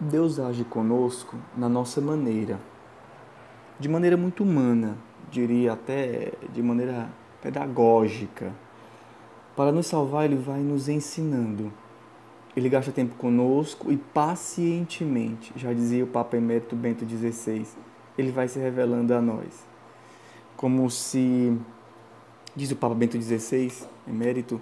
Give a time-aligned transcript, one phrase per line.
[0.00, 2.58] Deus age conosco na nossa maneira,
[3.78, 4.96] de maneira muito humana,
[5.30, 7.08] diria até de maneira
[7.40, 8.52] pedagógica.
[9.56, 11.72] Para nos salvar, Ele vai nos ensinando.
[12.56, 17.66] Ele gasta tempo conosco e pacientemente, já dizia o Papa Emérito Bento XVI,
[18.16, 19.66] ele vai se revelando a nós.
[20.56, 21.56] Como se,
[22.54, 23.72] diz o Papa Bento XVI,
[24.08, 24.60] Emérito,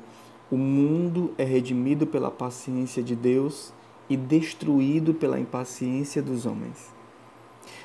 [0.51, 3.75] o mundo é redimido pela paciência de Deus
[4.09, 6.93] e destruído pela impaciência dos homens.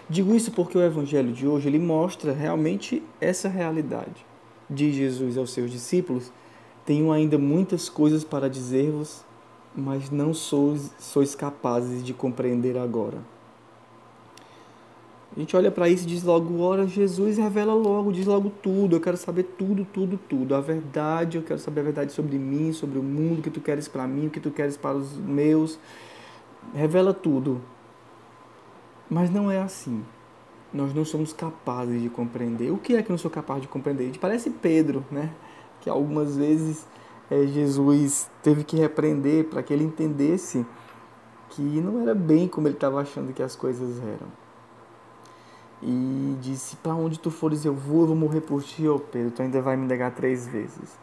[0.09, 4.25] Digo isso porque o evangelho de hoje ele mostra realmente essa realidade.
[4.69, 6.31] Diz Jesus aos seus discípulos:
[6.85, 9.23] Tenho ainda muitas coisas para dizer-vos,
[9.75, 13.17] mas não sois, sois capazes de compreender agora.
[15.37, 18.95] A gente olha para isso e diz logo, ora, Jesus revela logo, diz logo tudo.
[18.95, 20.55] Eu quero saber tudo, tudo, tudo.
[20.55, 23.87] A verdade, eu quero saber a verdade sobre mim, sobre o mundo que tu queres
[23.87, 25.77] para mim, o que tu queres para os meus.
[26.73, 27.61] Revela tudo.
[29.07, 30.03] Mas não é assim.
[30.73, 32.71] Nós não somos capazes de compreender.
[32.71, 34.05] O que é que eu não sou capaz de compreender?
[34.05, 35.29] A gente parece Pedro, né?
[35.81, 36.87] Que algumas vezes
[37.29, 40.65] é, Jesus teve que repreender para que ele entendesse
[41.51, 44.46] que não era bem como ele estava achando que as coisas eram
[45.81, 49.31] e disse: Para onde tu fores eu vou, eu vou morrer por ti, ó Pedro,
[49.31, 50.97] tu ainda vai me negar três vezes.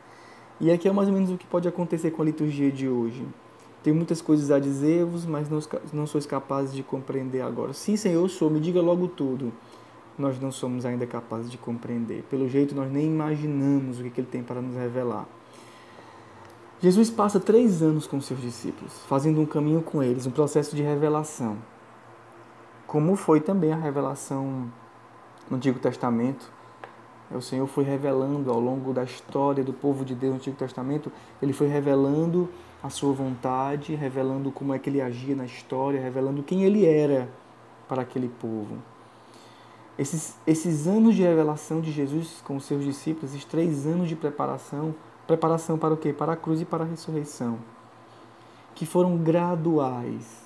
[0.61, 3.27] E aqui é mais ou menos o que pode acontecer com a liturgia de hoje.
[3.83, 5.59] Tenho muitas coisas a dizer-vos, mas não,
[5.93, 7.73] não sois capazes de compreender agora.
[7.73, 9.53] Sim, Senhor, sou, me diga logo tudo.
[10.17, 12.25] Nós não somos ainda capazes de compreender.
[12.31, 15.27] Pelo jeito, nós nem imaginamos o que Ele tem para nos revelar.
[16.81, 20.83] Jesus passa três anos com seus discípulos, fazendo um caminho com eles, um processo de
[20.83, 21.59] revelação
[22.95, 24.71] como foi também a revelação
[25.51, 26.49] no Antigo Testamento.
[27.29, 31.11] O Senhor foi revelando ao longo da história do povo de Deus no Antigo Testamento,
[31.43, 32.49] ele foi revelando
[32.81, 37.29] a sua vontade, revelando como é que ele agia na história, revelando quem ele era
[37.89, 38.77] para aquele povo.
[39.99, 44.15] Esses, esses anos de revelação de Jesus com os seus discípulos, esses três anos de
[44.15, 44.95] preparação,
[45.27, 46.13] preparação para o quê?
[46.13, 47.59] Para a cruz e para a ressurreição,
[48.73, 50.44] que foram graduais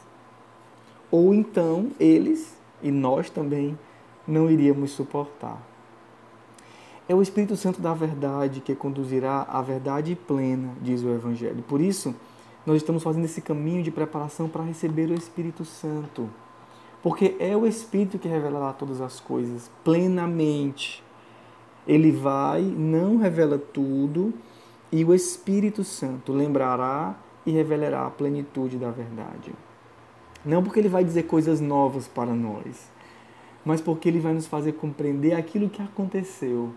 [1.10, 3.78] ou então eles e nós também
[4.26, 5.60] não iríamos suportar.
[7.08, 11.64] É o Espírito Santo da verdade que conduzirá à verdade plena, diz o Evangelho.
[11.66, 12.14] Por isso,
[12.66, 16.28] nós estamos fazendo esse caminho de preparação para receber o Espírito Santo.
[17.02, 21.02] Porque é o Espírito que revelará todas as coisas plenamente.
[21.86, 24.34] Ele vai, não revela tudo,
[24.92, 29.54] e o Espírito Santo lembrará e revelará a plenitude da verdade.
[30.44, 32.91] Não porque ele vai dizer coisas novas para nós,
[33.65, 36.71] mas porque ele vai nos fazer compreender aquilo que aconteceu.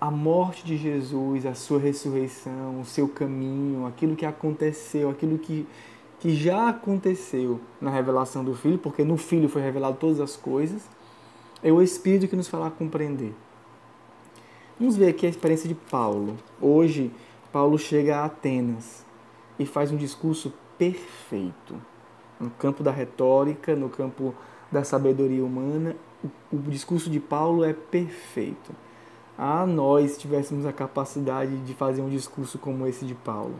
[0.00, 5.66] A morte de Jesus, a sua ressurreição, o seu caminho, aquilo que aconteceu, aquilo que,
[6.20, 10.82] que já aconteceu na revelação do Filho, porque no Filho foi revelado todas as coisas,
[11.62, 13.32] é o Espírito que nos fará compreender.
[14.78, 16.36] Vamos ver aqui a experiência de Paulo.
[16.60, 17.10] Hoje,
[17.50, 19.02] Paulo chega a Atenas
[19.58, 21.74] e faz um discurso perfeito.
[22.38, 24.34] No campo da retórica, no campo
[24.70, 28.72] da sabedoria humana, o, o discurso de Paulo é perfeito.
[29.38, 33.54] Ah, nós tivéssemos a capacidade de fazer um discurso como esse de Paulo.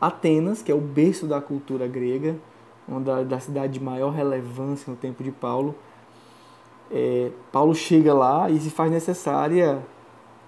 [0.00, 2.36] Atenas, que é o berço da cultura grega,
[2.86, 5.74] uma da, da cidade de maior relevância no tempo de Paulo,
[6.90, 9.80] é, Paulo chega lá e se faz necessária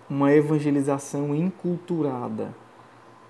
[0.08, 2.61] uma evangelização inculturada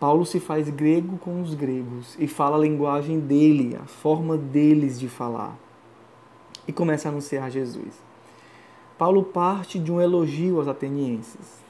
[0.03, 4.99] Paulo se faz grego com os gregos e fala a linguagem dele, a forma deles
[4.99, 5.57] de falar.
[6.67, 8.03] E começa a anunciar Jesus.
[8.99, 11.63] Paulo parte de um elogio aos atenienses.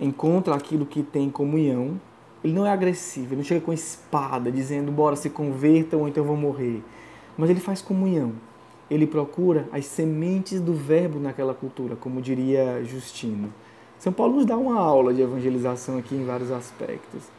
[0.00, 2.00] Encontra aquilo que tem comunhão.
[2.42, 6.24] Ele não é agressivo, ele não chega com espada dizendo, bora se convertam ou então
[6.24, 6.82] vão morrer.
[7.38, 8.32] Mas ele faz comunhão.
[8.90, 13.54] Ele procura as sementes do verbo naquela cultura, como diria Justino.
[14.00, 17.35] São Paulo nos dá uma aula de evangelização aqui em vários aspectos.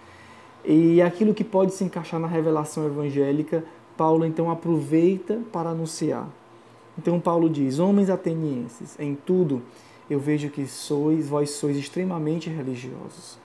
[0.69, 3.63] E aquilo que pode se encaixar na revelação evangélica,
[3.95, 6.27] Paulo então aproveita para anunciar.
[6.97, 9.61] Então Paulo diz: Homens atenienses, em tudo
[10.09, 13.37] eu vejo que sois, vós sois extremamente religiosos.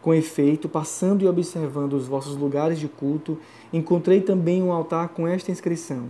[0.00, 3.36] Com efeito, passando e observando os vossos lugares de culto,
[3.72, 6.04] encontrei também um altar com esta inscrição: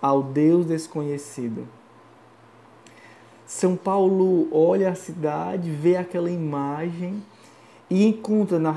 [0.00, 1.68] Ao Deus desconhecido.
[3.46, 7.22] São Paulo olha a cidade, vê aquela imagem
[7.94, 8.72] e encontra na,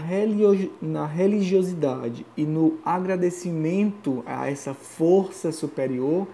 [1.06, 6.28] religiosidade e no agradecimento a essa força superior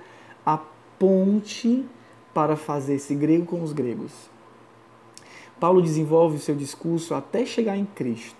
[0.46, 0.60] a
[1.00, 1.86] ponte
[2.34, 4.12] para fazer esse grego com os gregos.
[5.62, 8.36] Paulo desenvolve o seu discurso até chegar em Cristo.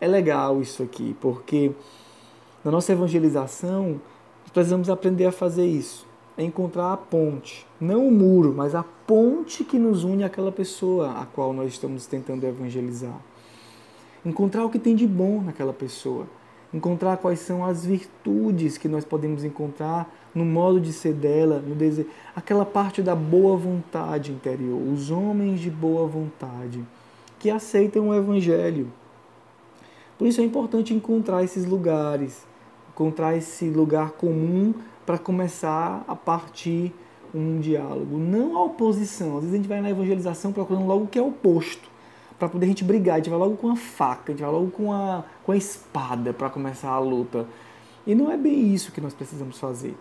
[0.00, 1.72] É legal isso aqui, porque
[2.64, 4.00] na nossa evangelização
[4.44, 6.07] Nós precisamos aprender a fazer isso.
[6.38, 11.20] É encontrar a ponte, não o muro, mas a ponte que nos une àquela pessoa
[11.20, 13.20] a qual nós estamos tentando evangelizar.
[14.24, 16.28] Encontrar o que tem de bom naquela pessoa.
[16.72, 21.74] Encontrar quais são as virtudes que nós podemos encontrar no modo de ser dela, no
[21.74, 26.84] desejo, aquela parte da boa vontade interior, os homens de boa vontade
[27.40, 28.92] que aceitam o evangelho.
[30.16, 32.46] Por isso é importante encontrar esses lugares,
[32.90, 34.72] encontrar esse lugar comum
[35.08, 36.92] para começar a partir
[37.34, 39.36] um diálogo, não a oposição.
[39.36, 41.88] Às vezes a gente vai na evangelização procurando logo o que é oposto,
[42.38, 44.52] para poder a gente brigar, a gente vai logo com a faca, a gente vai
[44.52, 47.46] logo com a, com a espada para começar a luta.
[48.06, 49.96] E não é bem isso que nós precisamos fazer.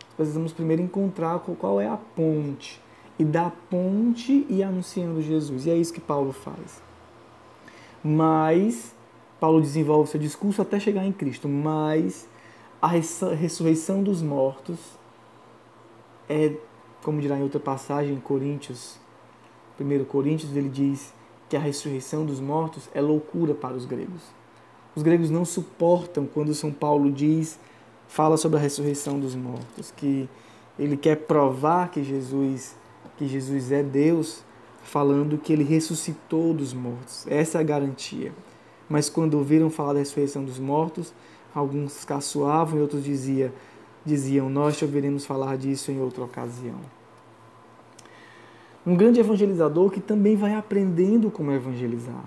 [0.00, 2.82] Nós precisamos primeiro encontrar qual é a ponte,
[3.16, 5.66] e da ponte e anunciando Jesus.
[5.66, 6.82] E é isso que Paulo faz.
[8.02, 8.92] Mas
[9.38, 12.26] Paulo desenvolve seu discurso até chegar em Cristo, mas
[12.80, 14.78] a ressurreição dos mortos
[16.28, 16.52] é,
[17.02, 18.98] como dirá em outra passagem, em Coríntios,
[19.80, 21.12] 1 Coríntios, ele diz
[21.48, 24.22] que a ressurreição dos mortos é loucura para os gregos.
[24.94, 27.58] Os gregos não suportam quando São Paulo diz,
[28.06, 30.28] fala sobre a ressurreição dos mortos, que
[30.78, 32.76] ele quer provar que Jesus,
[33.16, 34.44] que Jesus é Deus,
[34.82, 37.26] falando que ele ressuscitou dos mortos.
[37.26, 38.32] Essa é a garantia.
[38.88, 41.14] Mas quando ouviram falar da ressurreição dos mortos,
[41.58, 43.50] alguns caçoavam e outros diziam,
[44.04, 46.78] diziam: Nós te ouviremos falar disso em outra ocasião.
[48.86, 52.24] Um grande evangelizador que também vai aprendendo como evangelizar.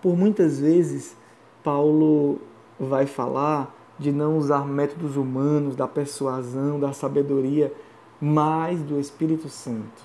[0.00, 1.14] Por muitas vezes,
[1.62, 2.38] Paulo
[2.80, 7.72] vai falar de não usar métodos humanos, da persuasão, da sabedoria,
[8.20, 10.02] mas do Espírito Santo.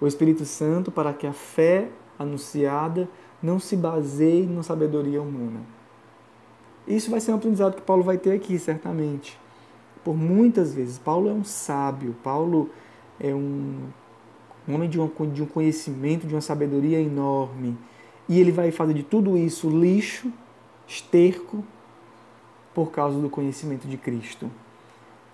[0.00, 1.88] O Espírito Santo para que a fé
[2.18, 3.08] anunciada
[3.42, 5.60] não se baseie na sabedoria humana.
[6.86, 9.38] Isso vai ser um aprendizado que Paulo vai ter aqui, certamente.
[10.04, 10.98] Por muitas vezes.
[10.98, 12.70] Paulo é um sábio, Paulo
[13.18, 13.88] é um,
[14.68, 14.98] homem de,
[15.32, 17.76] de um conhecimento, de uma sabedoria enorme.
[18.28, 20.32] E ele vai fazer de tudo isso lixo,
[20.86, 21.64] esterco,
[22.72, 24.50] por causa do conhecimento de Cristo.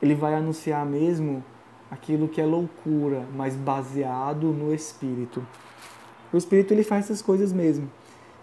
[0.00, 1.44] Ele vai anunciar mesmo
[1.90, 5.46] aquilo que é loucura, mas baseado no Espírito.
[6.32, 7.90] O Espírito ele faz essas coisas mesmo.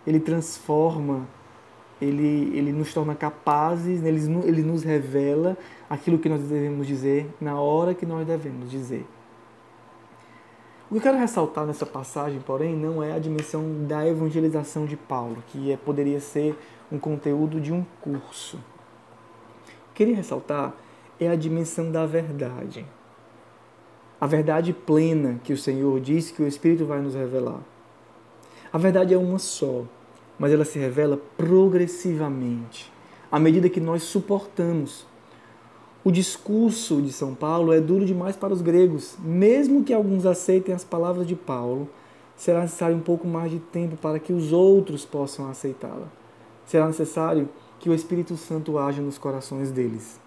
[0.06, 1.28] Ele transforma
[2.02, 5.58] ele, ele nos torna capazes, ele, ele nos revela
[5.90, 9.06] aquilo que nós devemos dizer na hora que nós devemos dizer.
[10.90, 14.98] O que eu quero ressaltar nessa passagem, porém, não é a dimensão da evangelização de
[14.98, 16.58] Paulo, que é, poderia ser
[16.92, 18.58] um conteúdo de um curso.
[18.58, 20.74] O que queria ressaltar
[21.20, 22.86] é a dimensão da verdade.
[24.20, 27.60] A verdade plena que o Senhor disse que o Espírito vai nos revelar.
[28.74, 29.84] A verdade é uma só
[30.40, 32.92] mas ela se revela progressivamente,
[33.32, 35.06] à medida que nós suportamos.
[36.04, 39.18] O discurso de São Paulo é duro demais para os gregos.
[39.20, 41.90] Mesmo que alguns aceitem as palavras de Paulo,
[42.38, 46.08] será necessário um pouco mais de tempo para que os outros possam aceitá-la.
[46.66, 47.50] Será necessário
[47.80, 50.20] que o Espírito Santo haja nos corações deles.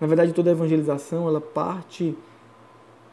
[0.00, 2.16] Na verdade, toda evangelização ela parte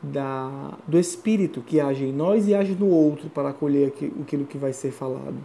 [0.01, 3.87] da, do Espírito que age em nós e age no outro para acolher
[4.21, 5.35] aquilo que vai ser falado.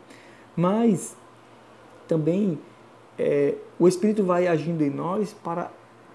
[0.57, 1.17] Mas
[2.07, 2.59] também
[3.19, 5.71] é, o Espírito vai agindo em nós para,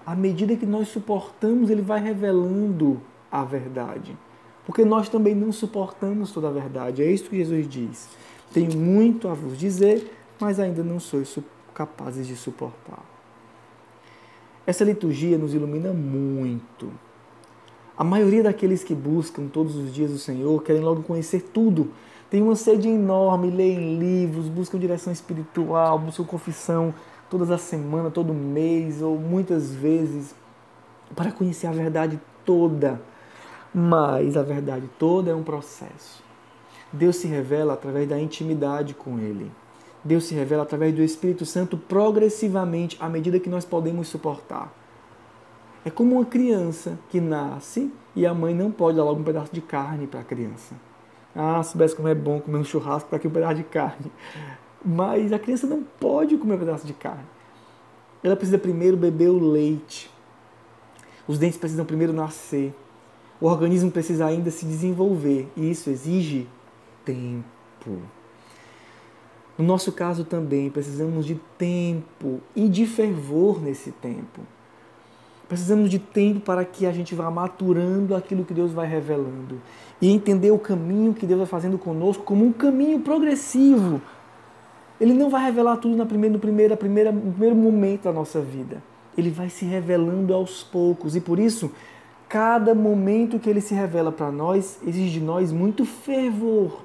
[0.06, 4.16] à medida que nós suportamos, ele vai revelando a verdade.
[4.64, 7.02] Porque nós também não suportamos toda a verdade.
[7.02, 8.08] É isso que Jesus diz.
[8.52, 11.38] Tenho muito a vos dizer, mas ainda não sois
[11.74, 13.02] capazes de suportar.
[14.66, 16.92] Essa liturgia nos ilumina muito.
[17.96, 21.90] A maioria daqueles que buscam todos os dias o Senhor querem logo conhecer tudo,
[22.30, 26.94] tem uma sede enorme, leem livros, buscam direção espiritual, buscam confissão
[27.30, 30.34] todas as semanas, todo mês ou muitas vezes
[31.14, 33.00] para conhecer a verdade toda.
[33.74, 36.22] Mas a verdade toda é um processo.
[36.92, 39.50] Deus se revela através da intimidade com Ele.
[40.04, 44.72] Deus se revela através do Espírito Santo progressivamente à medida que nós podemos suportar.
[45.84, 49.52] É como uma criança que nasce e a mãe não pode dar logo um pedaço
[49.52, 50.74] de carne para a criança.
[51.40, 54.10] Ah, soubesse como é bom comer um churrasco, para aqui um pedaço de carne.
[54.84, 57.22] Mas a criança não pode comer um pedaço de carne.
[58.24, 60.10] Ela precisa primeiro beber o leite.
[61.28, 62.74] Os dentes precisam primeiro nascer.
[63.40, 65.48] O organismo precisa ainda se desenvolver.
[65.56, 66.48] E isso exige
[67.04, 68.02] tempo.
[69.56, 74.40] No nosso caso também, precisamos de tempo e de fervor nesse tempo.
[75.48, 79.60] Precisamos de tempo para que a gente vá maturando aquilo que Deus vai revelando
[80.00, 84.00] e entender o caminho que Deus vai fazendo conosco como um caminho progressivo.
[85.00, 88.40] Ele não vai revelar tudo na primeira, no, primeira, primeira, no primeiro momento da nossa
[88.40, 88.82] vida.
[89.16, 91.16] ele vai se revelando aos poucos.
[91.16, 91.72] E por isso,
[92.28, 96.82] cada momento que ele se revela para nós exige de nós muito fervor.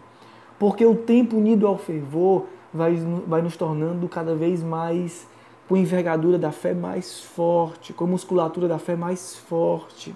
[0.57, 2.95] Porque o tempo unido ao fervor vai,
[3.27, 5.27] vai nos tornando cada vez mais
[5.67, 10.13] com envergadura da fé mais forte, com musculatura da fé mais forte.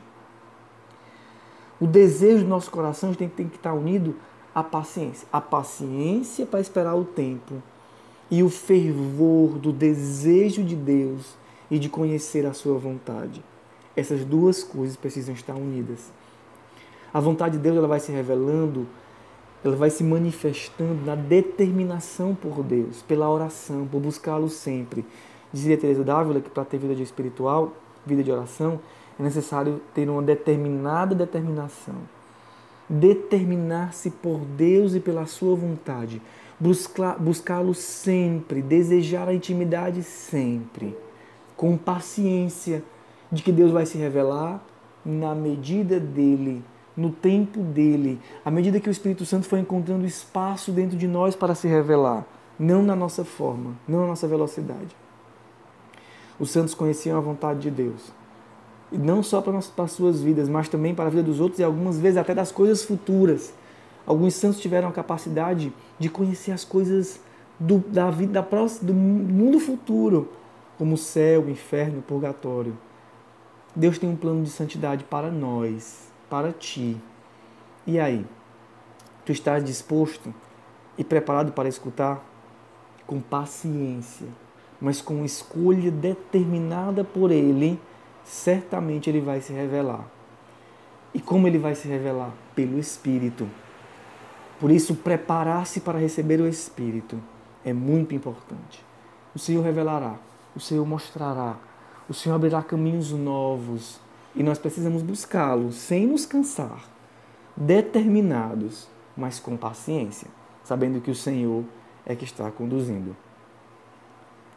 [1.80, 4.16] O desejo do nosso coração tem, tem que estar unido
[4.54, 5.28] à paciência.
[5.32, 7.62] A paciência para esperar o tempo
[8.30, 11.36] e o fervor do desejo de Deus
[11.70, 13.44] e de conhecer a sua vontade.
[13.96, 16.12] Essas duas coisas precisam estar unidas.
[17.14, 18.88] A vontade de Deus ela vai se revelando,
[19.64, 25.06] ela vai se manifestando na determinação por Deus, pela oração, por buscá-lo sempre.
[25.52, 27.74] Dizia Teresa d'Ávila que para ter vida de espiritual,
[28.06, 28.80] vida de oração,
[29.20, 31.96] é necessário ter uma determinada determinação.
[32.90, 36.22] Determinar-se por Deus e pela sua vontade.
[36.60, 40.96] Buscá-lo sempre, desejar a intimidade sempre
[41.56, 42.84] com paciência
[43.32, 44.64] de que Deus vai se revelar
[45.04, 46.64] na medida dele,
[46.96, 51.36] no tempo dele, à medida que o Espírito Santo foi encontrando espaço dentro de nós
[51.36, 52.26] para se revelar,
[52.60, 54.96] não na nossa forma, não na nossa velocidade.
[56.40, 58.12] Os santos conheciam a vontade de Deus.
[58.92, 61.64] E não só para, as suas vidas, mas também para a vida dos outros e
[61.64, 63.54] algumas vezes até das coisas futuras.
[64.06, 67.20] Alguns santos tiveram a capacidade de conhecer as coisas
[67.60, 70.30] do, da vida da próxima, do mundo futuro,
[70.78, 72.78] como o céu, o inferno, o purgatório.
[73.76, 76.98] Deus tem um plano de santidade para nós, para ti.
[77.86, 78.26] E aí?
[79.26, 80.34] Tu estás disposto
[80.98, 82.24] e preparado para escutar?
[83.06, 84.28] Com paciência,
[84.80, 87.80] mas com escolha determinada por Ele,
[88.24, 90.06] certamente Ele vai se revelar.
[91.14, 92.32] E como Ele vai se revelar?
[92.56, 93.48] Pelo Espírito.
[94.60, 97.20] Por isso, preparar-se para receber o Espírito
[97.64, 98.84] é muito importante.
[99.36, 100.18] O Senhor revelará
[100.58, 101.56] o Senhor mostrará,
[102.10, 104.00] o Senhor abrirá caminhos novos
[104.36, 106.84] e nós precisamos buscá-lo sem nos cansar,
[107.56, 110.28] determinados, mas com paciência,
[110.64, 111.64] sabendo que o Senhor
[112.08, 113.16] é que está conduzindo.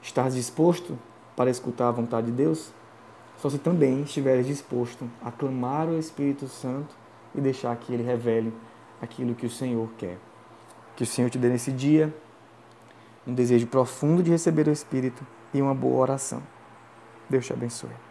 [0.02, 0.98] Estás disposto
[1.36, 2.72] para escutar a vontade de Deus?
[3.38, 6.94] Só se também estiveres disposto a clamar o Espírito Santo
[7.34, 8.52] e deixar que ele revele
[9.00, 10.18] aquilo que o Senhor quer.
[10.96, 12.14] Que o Senhor te dê nesse dia
[13.26, 16.42] um desejo profundo de receber o Espírito e uma boa oração.
[17.28, 18.09] Deus te abençoe.